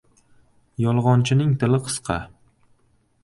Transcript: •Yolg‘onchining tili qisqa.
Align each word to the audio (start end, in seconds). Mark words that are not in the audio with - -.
•Yolg‘onchining 0.85 1.53
tili 1.63 1.79
qisqa. 1.89 2.17